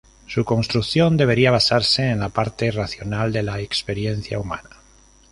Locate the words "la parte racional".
2.21-3.31